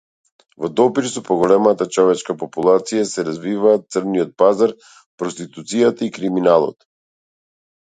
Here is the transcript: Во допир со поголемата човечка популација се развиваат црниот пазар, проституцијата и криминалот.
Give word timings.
Во 0.61 0.69
допир 0.77 1.09
со 1.15 1.21
поголемата 1.27 1.87
човечка 1.97 2.35
популација 2.45 3.03
се 3.11 3.27
развиваат 3.29 3.87
црниот 3.97 4.33
пазар, 4.45 4.75
проституцијата 5.23 6.11
и 6.11 6.11
криминалот. 6.19 6.91